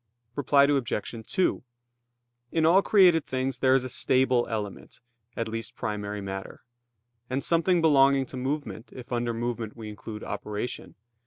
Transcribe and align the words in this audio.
Reply 0.35 0.63
Obj. 0.63 1.13
2: 1.27 1.63
In 2.51 2.65
all 2.65 2.81
created 2.81 3.27
things 3.27 3.59
there 3.59 3.75
is 3.75 3.83
a 3.83 3.87
stable 3.89 4.47
element, 4.49 4.99
at 5.37 5.47
least 5.47 5.75
primary 5.75 6.21
matter; 6.21 6.63
and 7.29 7.43
something 7.43 7.81
belonging 7.81 8.25
to 8.25 8.35
movement, 8.35 8.91
if 8.91 9.11
under 9.13 9.31
movement 9.31 9.77
we 9.77 9.89
include 9.89 10.23
operation. 10.23 10.95